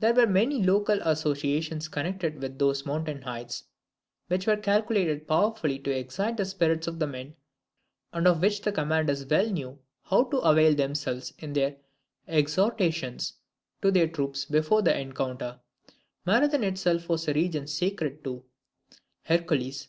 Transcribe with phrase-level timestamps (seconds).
[0.00, 3.62] There were many local associations connected with those mountain heights,
[4.26, 7.36] which were calculated powerfully to excite the spirits of the men,
[8.12, 11.76] and of which the commanders well knew how to avail themselves in their
[12.26, 13.34] exhortations
[13.80, 15.60] to their troops before the encounter.
[16.26, 18.44] Marathon itself was a region sacred to;
[19.22, 19.86] Hercules.